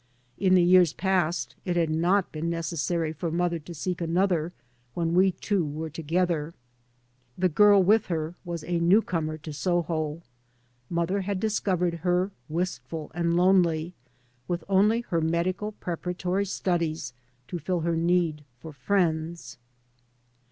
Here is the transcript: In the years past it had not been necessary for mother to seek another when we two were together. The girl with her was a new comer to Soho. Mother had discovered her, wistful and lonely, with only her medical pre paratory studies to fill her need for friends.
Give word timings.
In 0.39 0.55
the 0.55 0.63
years 0.63 0.93
past 0.93 1.53
it 1.63 1.75
had 1.75 1.91
not 1.91 2.31
been 2.31 2.49
necessary 2.49 3.13
for 3.13 3.29
mother 3.29 3.59
to 3.59 3.73
seek 3.75 4.01
another 4.01 4.51
when 4.95 5.13
we 5.13 5.31
two 5.33 5.63
were 5.63 5.91
together. 5.91 6.55
The 7.37 7.49
girl 7.49 7.83
with 7.83 8.07
her 8.07 8.33
was 8.43 8.63
a 8.63 8.79
new 8.79 9.03
comer 9.03 9.37
to 9.37 9.53
Soho. 9.53 10.23
Mother 10.89 11.21
had 11.21 11.39
discovered 11.39 11.99
her, 12.01 12.31
wistful 12.49 13.11
and 13.13 13.37
lonely, 13.37 13.93
with 14.47 14.63
only 14.67 15.01
her 15.01 15.21
medical 15.21 15.73
pre 15.73 15.95
paratory 15.97 16.47
studies 16.47 17.13
to 17.47 17.59
fill 17.59 17.81
her 17.81 17.95
need 17.95 18.43
for 18.59 18.73
friends. 18.73 19.59